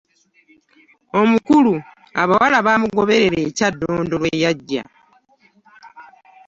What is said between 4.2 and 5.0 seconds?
yajja.